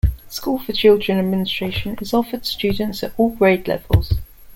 [0.29, 4.13] School for Children admission is offered to students at all grade levels.